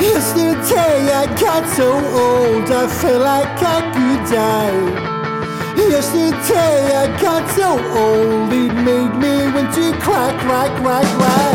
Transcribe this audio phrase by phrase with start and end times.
[0.00, 5.16] Yesterday I got so old, I felt like I could die.
[5.88, 11.45] Yesterday I got so old, it made me want to cry, cry, cry, cry.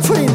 [0.00, 0.29] between